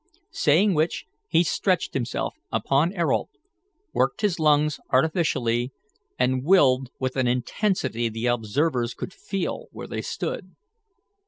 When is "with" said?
6.99-7.15